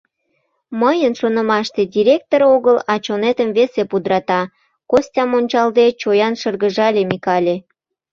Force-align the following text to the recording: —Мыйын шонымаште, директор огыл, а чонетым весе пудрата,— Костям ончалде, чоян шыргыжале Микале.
—Мыйын 0.81 1.13
шонымаште, 1.19 1.81
директор 1.95 2.41
огыл, 2.55 2.77
а 2.91 2.93
чонетым 3.05 3.49
весе 3.57 3.83
пудрата,— 3.89 4.41
Костям 4.91 5.29
ончалде, 5.37 5.85
чоян 6.01 6.33
шыргыжале 6.41 7.03
Микале. 7.11 7.55